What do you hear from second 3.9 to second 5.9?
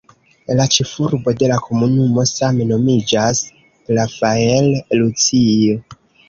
"Rafael Lucio".